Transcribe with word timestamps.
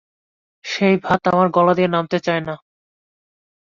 সেই 0.65 0.95
ভাত 0.97 1.21
আমার 1.27 1.47
গলা 1.49 1.73
দিয়ে 1.73 1.87
নামতে 1.87 2.17
চায় 2.19 2.41
না। 2.41 2.55